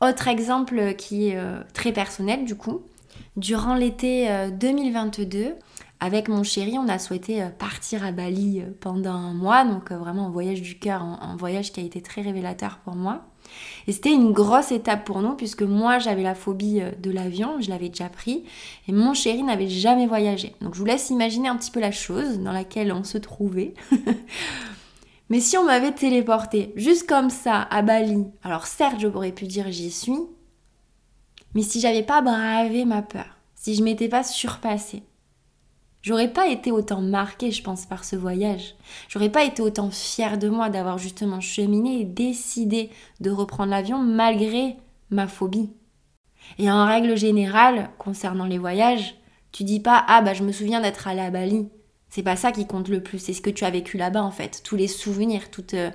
Autre 0.00 0.26
exemple 0.26 0.94
qui 0.94 1.28
est 1.28 1.36
euh, 1.36 1.62
très 1.74 1.92
personnel 1.92 2.44
du 2.44 2.56
coup, 2.56 2.82
durant 3.36 3.74
l'été 3.74 4.28
2022, 4.58 5.38
euh, 5.38 5.50
avec 6.02 6.28
mon 6.28 6.42
chéri, 6.42 6.78
on 6.78 6.88
a 6.88 6.98
souhaité 6.98 7.42
euh, 7.42 7.48
partir 7.48 8.04
à 8.04 8.10
Bali 8.10 8.60
pendant 8.80 9.12
un 9.12 9.34
mois, 9.34 9.64
donc 9.64 9.92
vraiment 9.92 10.26
un 10.26 10.30
voyage 10.30 10.60
du 10.60 10.76
cœur, 10.76 11.02
un 11.02 11.36
voyage 11.36 11.70
qui 11.70 11.78
a 11.78 11.84
été 11.84 12.02
très 12.02 12.22
révélateur 12.22 12.80
pour 12.84 12.96
moi. 12.96 13.22
Et 13.86 13.92
c'était 13.92 14.12
une 14.12 14.32
grosse 14.32 14.72
étape 14.72 15.04
pour 15.04 15.20
nous 15.22 15.34
puisque 15.34 15.62
moi 15.62 16.00
j'avais 16.00 16.24
la 16.24 16.34
phobie 16.34 16.80
euh, 16.80 16.90
de 17.00 17.12
l'avion, 17.12 17.60
je 17.60 17.70
l'avais 17.70 17.88
déjà 17.88 18.08
pris, 18.08 18.42
et 18.88 18.92
mon 18.92 19.14
chéri 19.14 19.44
n'avait 19.44 19.68
jamais 19.68 20.08
voyagé. 20.08 20.56
Donc 20.60 20.74
je 20.74 20.80
vous 20.80 20.84
laisse 20.84 21.10
imaginer 21.10 21.48
un 21.48 21.56
petit 21.56 21.70
peu 21.70 21.78
la 21.78 21.92
chose 21.92 22.40
dans 22.40 22.52
laquelle 22.52 22.92
on 22.92 23.04
se 23.04 23.18
trouvait. 23.18 23.74
Mais 25.30 25.38
si 25.38 25.56
on 25.56 25.64
m'avait 25.64 25.92
téléporté 25.92 26.72
juste 26.74 27.08
comme 27.08 27.30
ça 27.30 27.62
à 27.70 27.82
Bali, 27.82 28.26
alors 28.42 28.66
certes 28.66 28.98
j'aurais 28.98 29.30
pu 29.30 29.46
dire 29.46 29.70
j'y 29.70 29.90
suis, 29.90 30.18
mais 31.54 31.62
si 31.62 31.80
j'avais 31.80 32.02
pas 32.02 32.20
bravé 32.20 32.84
ma 32.84 33.00
peur, 33.00 33.38
si 33.54 33.74
je 33.74 33.82
m'étais 33.82 34.08
pas 34.08 34.24
surpassée, 34.24 35.04
J'aurais 36.02 36.32
pas 36.32 36.48
été 36.48 36.72
autant 36.72 37.00
marquée, 37.00 37.52
je 37.52 37.62
pense, 37.62 37.86
par 37.86 38.04
ce 38.04 38.16
voyage. 38.16 38.74
J'aurais 39.08 39.30
pas 39.30 39.44
été 39.44 39.62
autant 39.62 39.90
fière 39.90 40.36
de 40.36 40.48
moi 40.48 40.68
d'avoir 40.68 40.98
justement 40.98 41.40
cheminé 41.40 42.00
et 42.00 42.04
décidé 42.04 42.90
de 43.20 43.30
reprendre 43.30 43.70
l'avion 43.70 43.98
malgré 43.98 44.76
ma 45.10 45.28
phobie. 45.28 45.70
Et 46.58 46.70
en 46.70 46.86
règle 46.86 47.16
générale, 47.16 47.90
concernant 47.98 48.46
les 48.46 48.58
voyages, 48.58 49.14
tu 49.52 49.64
dis 49.64 49.80
pas 49.80 50.04
ah 50.08 50.22
bah 50.22 50.34
je 50.34 50.42
me 50.42 50.52
souviens 50.52 50.80
d'être 50.80 51.06
allée 51.06 51.20
à 51.20 51.30
Bali. 51.30 51.68
C'est 52.08 52.22
pas 52.22 52.36
ça 52.36 52.52
qui 52.52 52.66
compte 52.66 52.88
le 52.88 53.02
plus, 53.02 53.18
c'est 53.18 53.32
ce 53.32 53.40
que 53.40 53.50
tu 53.50 53.64
as 53.64 53.70
vécu 53.70 53.96
là-bas 53.96 54.22
en 54.22 54.30
fait, 54.30 54.60
tous 54.64 54.76
les 54.76 54.88
souvenirs, 54.88 55.50
toutes, 55.50 55.74
euh, 55.74 55.90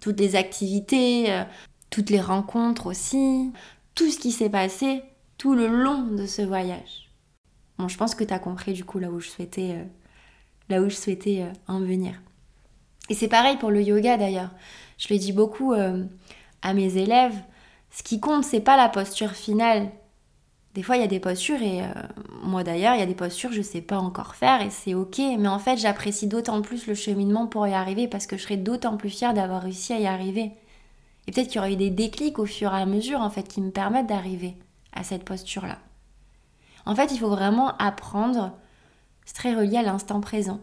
toutes 0.00 0.20
les 0.20 0.36
activités, 0.36 1.30
euh, 1.32 1.44
toutes 1.90 2.10
les 2.10 2.20
rencontres 2.20 2.86
aussi, 2.86 3.52
tout 3.94 4.10
ce 4.10 4.18
qui 4.18 4.30
s'est 4.30 4.50
passé 4.50 5.02
tout 5.38 5.54
le 5.54 5.68
long 5.68 6.02
de 6.02 6.26
ce 6.26 6.42
voyage. 6.42 7.07
Je 7.86 7.96
pense 7.96 8.14
que 8.14 8.24
tu 8.24 8.34
as 8.34 8.40
compris 8.40 8.72
du 8.72 8.84
coup 8.84 8.98
là 8.98 9.10
où 9.10 9.20
je 9.20 9.28
souhaitais, 9.28 9.76
euh, 9.76 9.84
là 10.68 10.80
où 10.80 10.88
je 10.88 10.96
souhaitais 10.96 11.42
euh, 11.42 11.72
en 11.72 11.78
venir. 11.78 12.14
Et 13.08 13.14
c'est 13.14 13.28
pareil 13.28 13.56
pour 13.56 13.70
le 13.70 13.82
yoga 13.82 14.16
d'ailleurs. 14.16 14.50
Je 14.98 15.12
le 15.12 15.18
dis 15.18 15.32
beaucoup 15.32 15.72
euh, 15.72 16.04
à 16.62 16.74
mes 16.74 16.96
élèves. 16.96 17.36
Ce 17.90 18.02
qui 18.02 18.18
compte, 18.18 18.44
c'est 18.44 18.60
pas 18.60 18.76
la 18.76 18.88
posture 18.88 19.32
finale. 19.32 19.90
Des 20.74 20.82
fois, 20.82 20.96
il 20.96 21.00
y 21.00 21.04
a 21.04 21.08
des 21.08 21.20
postures 21.20 21.62
et 21.62 21.82
moi 22.42 22.62
d'ailleurs, 22.62 22.94
il 22.94 23.00
y 23.00 23.02
a 23.02 23.06
des 23.06 23.14
postures 23.14 23.50
je 23.50 23.62
sais 23.62 23.80
pas 23.80 23.98
encore 23.98 24.34
faire 24.34 24.60
et 24.60 24.70
c'est 24.70 24.94
ok. 24.94 25.18
Mais 25.38 25.48
en 25.48 25.58
fait, 25.58 25.78
j'apprécie 25.78 26.26
d'autant 26.26 26.60
plus 26.60 26.86
le 26.86 26.94
cheminement 26.94 27.46
pour 27.46 27.66
y 27.66 27.72
arriver 27.72 28.06
parce 28.06 28.26
que 28.26 28.36
je 28.36 28.42
serai 28.42 28.58
d'autant 28.58 28.96
plus 28.96 29.08
fière 29.08 29.32
d'avoir 29.34 29.62
réussi 29.62 29.94
à 29.94 29.98
y 29.98 30.06
arriver. 30.06 30.52
Et 31.26 31.32
peut-être 31.32 31.48
qu'il 31.48 31.56
y 31.56 31.58
aura 31.58 31.70
eu 31.70 31.76
des 31.76 31.90
déclics 31.90 32.38
au 32.38 32.46
fur 32.46 32.72
et 32.74 32.80
à 32.80 32.86
mesure 32.86 33.20
en 33.20 33.30
fait 33.30 33.48
qui 33.48 33.62
me 33.62 33.70
permettent 33.70 34.06
d'arriver 34.06 34.56
à 34.92 35.02
cette 35.02 35.24
posture 35.24 35.66
là. 35.66 35.78
En 36.88 36.94
fait, 36.94 37.12
il 37.12 37.18
faut 37.18 37.28
vraiment 37.28 37.76
apprendre, 37.76 38.52
c'est 39.26 39.34
très 39.34 39.54
relié 39.54 39.76
à 39.76 39.82
l'instant 39.82 40.22
présent, 40.22 40.60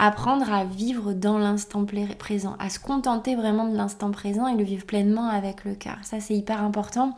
apprendre 0.00 0.52
à 0.52 0.64
vivre 0.64 1.12
dans 1.12 1.38
l'instant 1.38 1.86
présent, 2.18 2.56
à 2.58 2.68
se 2.68 2.80
contenter 2.80 3.36
vraiment 3.36 3.68
de 3.68 3.76
l'instant 3.76 4.10
présent 4.10 4.48
et 4.48 4.56
le 4.56 4.64
vivre 4.64 4.84
pleinement 4.84 5.28
avec 5.28 5.64
le 5.64 5.76
cœur. 5.76 5.98
Ça, 6.02 6.18
c'est 6.18 6.34
hyper 6.34 6.64
important 6.64 7.14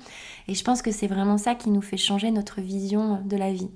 et 0.47 0.55
je 0.55 0.63
pense 0.63 0.83
que 0.83 0.91
c'est 0.91 1.07
vraiment 1.07 1.39
ça 1.39 1.55
qui 1.55 1.71
nous 1.71 1.81
fait 1.81 1.97
changer 1.97 2.31
notre 2.31 2.61
vision 2.61 3.23
de 3.25 3.37
la 3.39 3.51
vie. 3.51 3.71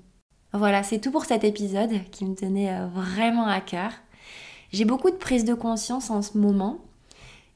Voilà, 0.52 0.82
c'est 0.82 1.00
tout 1.00 1.10
pour 1.10 1.24
cet 1.24 1.44
épisode 1.44 1.92
qui 2.10 2.26
me 2.26 2.34
tenait 2.34 2.70
euh, 2.70 2.86
vraiment 2.86 3.46
à 3.46 3.62
cœur. 3.62 3.90
J'ai 4.70 4.84
beaucoup 4.84 5.10
de 5.10 5.16
prise 5.16 5.46
de 5.46 5.54
conscience 5.54 6.10
en 6.10 6.20
ce 6.20 6.36
moment 6.36 6.80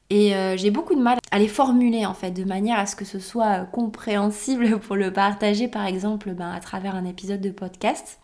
et 0.09 0.35
euh, 0.35 0.57
j'ai 0.57 0.71
beaucoup 0.71 0.95
de 0.95 1.01
mal 1.01 1.19
à 1.31 1.37
les 1.37 1.47
formuler 1.47 2.05
en 2.05 2.15
fait, 2.15 2.31
de 2.31 2.43
manière 2.43 2.79
à 2.79 2.87
ce 2.87 2.95
que 2.95 3.05
ce 3.05 3.19
soit 3.19 3.61
euh, 3.61 3.63
compréhensible 3.65 4.79
pour 4.81 4.95
le 4.95 5.13
partager 5.13 5.67
par 5.67 5.85
exemple 5.85 6.31
ben, 6.31 6.49
à 6.49 6.59
travers 6.59 6.95
un 6.95 7.05
épisode 7.05 7.41
de 7.41 7.51
podcast. 7.51 8.19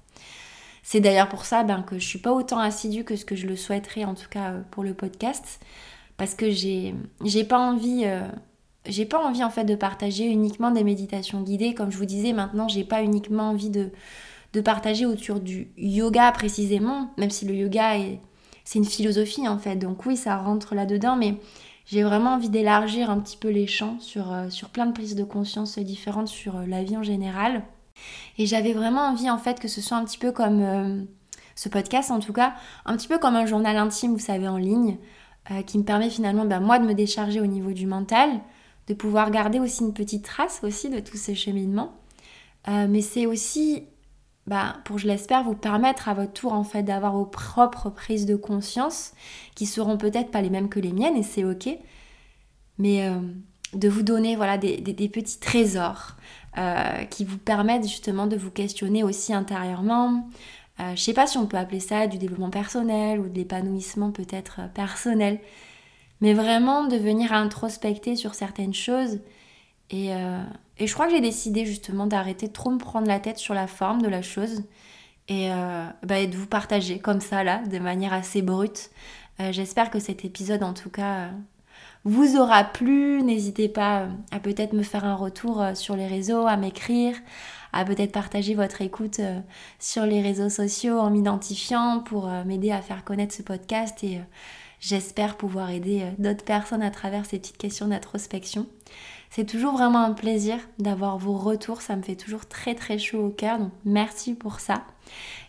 C'est 0.82 1.00
d'ailleurs 1.00 1.30
pour 1.30 1.46
ça 1.46 1.63
ben, 1.63 1.84
que 1.84 2.00
je 2.00 2.06
suis 2.06 2.20
pas 2.20 2.32
autant 2.32 2.60
assidue 2.60 3.04
que 3.04 3.15
ce 3.15 3.25
que 3.25 3.36
je 3.36 3.46
le 3.46 3.56
souhaiterais 3.56 4.06
en 4.06 4.15
tout 4.15 4.30
cas 4.30 4.51
euh, 4.51 4.62
pour 4.72 4.84
le 4.84 4.94
podcast. 4.94 5.60
Parce 6.18 6.34
que 6.34 6.50
j'ai, 6.50 6.96
j'ai 7.25 7.44
pas 7.44 7.60
envie. 7.60 8.06
j'ai 8.86 9.06
pas 9.06 9.20
envie 9.20 9.44
en 9.44 9.50
fait 9.50 9.65
de 9.65 9.75
partager 9.75 10.24
uniquement 10.24 10.72
des 10.72 10.86
méditations 10.86 11.42
guidées. 11.42 11.74
Comme 11.74 11.92
je 11.92 11.98
vous 11.98 12.06
disais, 12.06 12.32
maintenant 12.32 12.70
j'ai 12.70 12.86
pas 12.86 13.04
uniquement 13.04 13.50
envie 13.50 13.70
de, 13.70 13.89
de 14.54 14.62
partager 14.62 15.06
autour 15.06 15.42
du 15.42 15.68
yoga 15.75 16.32
précisément, 16.32 17.12
même 17.18 17.32
si 17.32 17.44
le 17.44 17.54
yoga 17.54 17.98
est, 17.98 18.22
c'est 18.63 18.80
une 18.80 18.86
philosophie 18.86 19.46
en 19.46 19.58
fait. 19.58 19.75
Donc 19.75 20.06
oui, 20.06 20.15
ça 20.15 20.38
rentre 20.38 20.74
là-dedans, 20.74 21.18
mais 21.18 21.36
j'ai 21.86 22.04
vraiment 22.04 22.32
envie 22.32 22.50
d'élargir 22.50 23.10
un 23.10 23.20
petit 23.20 23.38
peu 23.38 23.50
les 23.50 23.68
champs 23.68 24.00
sur, 24.00 24.32
euh, 24.32 24.50
sur 24.50 24.70
plein 24.70 24.88
de 24.88 24.92
prises 24.92 25.15
de 25.15 25.24
conscience 25.24 25.77
différentes 25.77 26.27
sur 26.27 26.58
euh, 26.58 26.65
la 26.65 26.84
vie 26.84 26.98
en 26.98 27.04
général. 27.04 27.63
Et 28.38 28.46
j'avais 28.46 28.74
vraiment 28.74 29.01
envie 29.01 29.30
en 29.30 29.38
fait 29.38 29.60
que 29.60 29.68
ce 29.68 29.82
soit 29.82 29.98
un 29.98 30.04
petit 30.04 30.18
peu 30.18 30.32
comme 30.32 30.62
euh, 30.62 31.04
ce 31.56 31.70
podcast 31.70 32.12
en 32.12 32.20
tout 32.20 32.34
cas, 32.34 32.56
un 32.86 32.98
petit 32.98 33.08
peu 33.08 33.20
comme 33.20 33.36
un 33.36 33.46
journal 33.46 33.77
intime, 33.77 34.13
vous 34.13 34.20
savez, 34.20 34.48
en 34.48 34.58
ligne, 34.58 34.98
qui 35.68 35.77
me 35.77 35.84
permet 35.84 36.10
finalement, 36.10 36.44
ben, 36.44 36.60
moi, 36.60 36.80
de 36.80 36.88
me 36.88 36.96
décharger 36.96 37.39
au 37.39 37.46
niveau 37.46 37.72
du 37.72 37.86
mental, 37.86 38.42
de 38.88 38.96
pouvoir 38.96 39.30
garder 39.30 39.60
aussi 39.60 39.84
une 39.84 39.94
petite 39.94 40.25
trace 40.25 40.62
aussi 40.63 40.89
de 40.89 41.00
tous 41.00 41.18
ces 41.18 41.36
cheminements. 41.36 41.94
mais 42.68 43.01
c'est 43.01 43.27
aussi 43.27 43.84
bah, 44.48 44.78
pour, 44.86 45.00
je 45.00 45.08
l'espère, 45.08 45.44
vous 45.44 45.56
permettre 45.56 46.08
à 46.08 46.14
votre 46.14 46.34
tour 46.34 46.54
en 46.54 46.64
fait 46.64 46.84
d'avoir 46.84 47.14
vos 47.14 47.25
propres 47.25 47.90
prises 47.90 48.28
de 48.28 48.36
conscience 48.36 49.14
qui 49.56 49.66
seront 49.66 49.98
peut-être 49.98 50.30
pas 50.30 50.42
les 50.42 50.52
mêmes 50.52 50.70
que 50.70 50.80
les 50.80 50.94
miennes 50.94 51.18
et 51.18 51.24
c'est 51.24 51.44
ok, 51.44 51.70
mais 52.78 53.08
euh, 53.08 53.20
de 53.74 53.90
vous 53.90 54.04
donner 54.04 54.36
voilà 54.36 54.58
des, 54.58 55.10
petits 55.10 55.40
trésors 55.40 56.16
euh, 56.58 57.04
qui 57.06 57.25
vous 57.25 57.40
permettent 57.40 57.88
justement 57.88 58.28
de 58.28 58.38
vous 58.38 58.52
questionner 58.52 59.04
aussi 59.04 59.34
intérieurement. 59.34 60.30
Euh, 60.80 60.96
je 60.96 61.02
sais 61.02 61.14
pas 61.14 61.25
si 61.25 61.38
on 61.38 61.48
peut 61.48 61.58
appeler 61.58 61.80
ça 61.80 62.06
du 62.06 62.20
développement 62.20 62.52
personnel 62.52 63.20
ou 63.20 63.28
de 63.28 63.36
l'épanouissement 63.36 64.12
peut-être 64.12 64.60
personnel, 64.75 65.40
mais 66.22 66.34
vraiment 66.34 66.86
de 66.86 66.98
venir 66.98 67.34
introspecter 67.34 68.16
sur 68.16 68.36
certaines 68.36 68.74
choses 68.75 69.20
et, 69.90 70.12
et 70.77 70.88
je 70.88 70.94
crois 70.94 71.05
que 71.08 71.13
j'ai 71.13 71.22
décidé 71.22 71.65
justement 71.65 72.05
d'arrêter 72.05 72.48
de 72.48 72.53
trop 72.53 72.70
me 72.70 72.77
prendre 72.77 73.08
la 73.08 73.20
tête 73.20 73.38
sur 73.38 73.53
la 73.53 73.67
forme 73.67 74.01
de 74.01 74.08
la 74.10 74.22
chose 74.22 74.63
et, 75.27 75.51
euh, 75.51 75.86
bah, 76.03 76.25
de 76.25 76.36
vous 76.36 76.48
partager 76.48 77.00
comme 77.00 77.22
ça 77.22 77.44
là, 77.44 77.63
de 77.65 77.79
manière 77.79 78.13
assez 78.13 78.41
brute. 78.41 78.91
Euh, 79.39 79.51
j'espère 79.51 79.89
que 79.89 80.00
cet 80.00 80.25
épisode 80.25 80.63
en 80.63 80.74
tout 80.74 80.89
cas 80.89 81.15
euh, 81.15 81.29
vous 82.03 82.38
aura 82.38 82.63
plu. 82.63 83.24
N'hésitez 83.24 83.70
pas 83.70 84.08
à 84.32 84.39
peut-être 84.39 84.74
me 84.74 84.84
faire 84.84 85.05
un 85.05 85.15
retour 85.15 85.63
sur 85.74 85.96
les 85.96 86.08
réseaux, 86.08 86.46
à 86.46 86.58
m'écrire, 86.58 87.15
à 87.74 87.86
peut-être 87.86 88.12
partager 88.12 88.53
votre 88.53 88.82
écoute 88.82 89.20
sur 89.79 90.05
les 90.05 90.22
réseaux 90.22 90.50
sociaux 90.50 91.00
en 91.00 91.10
m'identifiant 91.10 92.01
pour 92.01 92.29
m'aider 92.46 92.72
à 92.72 92.82
faire 92.82 93.03
connaître 93.03 93.34
ce 93.34 93.41
podcast 93.41 94.03
et 94.03 94.22
j'espère 94.79 95.36
pouvoir 95.36 95.72
aider 95.72 96.05
d'autres 96.20 96.46
personnes 96.46 96.84
à 96.84 96.91
travers 96.91 97.25
ces 97.25 97.39
petites 97.39 97.58
questions 97.58 97.88
d'introspection. 97.88 98.67
C'est 99.29 99.46
toujours 99.46 99.74
vraiment 99.74 100.00
un 100.00 100.13
plaisir 100.13 100.58
d'avoir 100.79 101.17
vos 101.17 101.38
retours, 101.38 101.82
ça 101.82 101.96
me 101.96 102.01
fait 102.01 102.15
toujours 102.15 102.46
très 102.46 102.75
très 102.75 102.98
chaud 102.98 103.25
au 103.25 103.29
cœur, 103.29 103.60
donc 103.60 103.72
merci 103.84 104.34
pour 104.34 104.60
ça. 104.60 104.84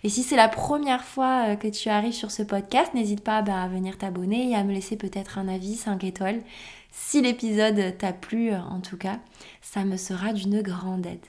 Et 0.04 0.08
si 0.08 0.22
c'est 0.22 0.36
la 0.36 0.48
première 0.48 1.04
fois 1.04 1.48
euh, 1.48 1.56
que 1.56 1.68
tu 1.68 1.88
arrives 1.88 2.12
sur 2.12 2.30
ce 2.30 2.42
podcast, 2.42 2.94
n'hésite 2.94 3.22
pas 3.22 3.42
bah, 3.42 3.62
à 3.62 3.68
venir 3.68 3.98
t'abonner 3.98 4.50
et 4.50 4.54
à 4.54 4.64
me 4.64 4.72
laisser 4.72 4.96
peut-être 4.96 5.38
un 5.38 5.48
avis 5.48 5.76
5 5.76 6.04
étoiles. 6.04 6.42
Si 6.90 7.20
l'épisode 7.20 7.96
t'a 7.98 8.12
plu 8.12 8.52
euh, 8.52 8.60
en 8.60 8.80
tout 8.80 8.96
cas, 8.96 9.18
ça 9.62 9.84
me 9.84 9.96
sera 9.96 10.32
d'une 10.32 10.62
grande 10.62 11.06
aide. 11.06 11.26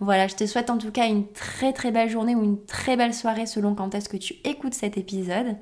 Voilà, 0.00 0.28
je 0.28 0.34
te 0.34 0.46
souhaite 0.46 0.70
en 0.70 0.78
tout 0.78 0.90
cas 0.90 1.06
une 1.06 1.26
très 1.32 1.72
très 1.72 1.90
belle 1.90 2.10
journée 2.10 2.34
ou 2.34 2.44
une 2.44 2.64
très 2.64 2.96
belle 2.96 3.14
soirée 3.14 3.46
selon 3.46 3.74
quand 3.74 3.94
est-ce 3.94 4.08
que 4.08 4.16
tu 4.16 4.34
écoutes 4.44 4.74
cet 4.74 4.98
épisode. 4.98 5.56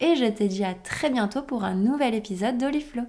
Et 0.00 0.14
je 0.14 0.26
te 0.26 0.44
dis 0.44 0.64
à 0.64 0.74
très 0.74 1.10
bientôt 1.10 1.42
pour 1.42 1.64
un 1.64 1.74
nouvel 1.74 2.14
épisode 2.14 2.58
d'Oliflo. 2.58 3.02